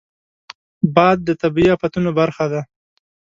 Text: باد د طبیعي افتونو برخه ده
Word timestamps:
باد 0.95 1.17
د 1.27 1.29
طبیعي 1.41 1.69
افتونو 1.75 2.09
برخه 2.19 2.45
ده 2.51 2.61